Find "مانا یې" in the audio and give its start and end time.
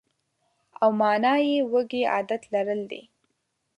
0.99-1.57